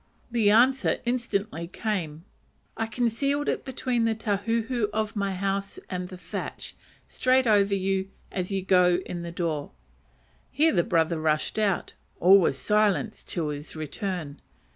[0.31, 2.25] The answer instantly came,
[2.75, 8.09] "I concealed it between the tahuhu of my house and the thatch, straight over you
[8.31, 9.69] as you go in at the door."
[10.49, 14.41] Here the brother rushed out; all was silence till his return.